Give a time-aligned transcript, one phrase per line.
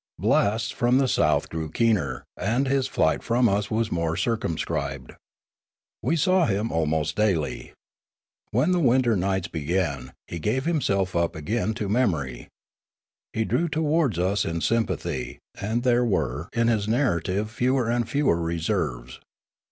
[0.17, 5.13] Blasts from the south grew keener; and his flight from us was more circumscribed.
[6.01, 7.73] We saw him almost daily.
[8.49, 12.47] When the winter nights began, he gave himself up again to memory.
[13.31, 18.09] He drew to wards us in sympathy, and there were in his narrative fewer and
[18.09, 19.19] fewer reserves.